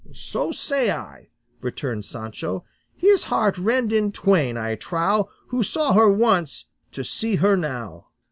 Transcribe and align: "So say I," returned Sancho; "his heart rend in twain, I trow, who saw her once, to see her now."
"So 0.15 0.51
say 0.51 0.89
I," 0.89 1.29
returned 1.61 2.05
Sancho; 2.05 2.65
"his 2.97 3.25
heart 3.25 3.55
rend 3.59 3.93
in 3.93 4.11
twain, 4.11 4.57
I 4.57 4.73
trow, 4.73 5.29
who 5.49 5.61
saw 5.61 5.93
her 5.93 6.09
once, 6.09 6.65
to 6.93 7.03
see 7.03 7.35
her 7.35 7.55
now." 7.55 8.07